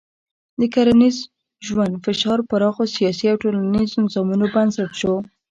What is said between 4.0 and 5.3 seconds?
نظامونو بنسټ شو.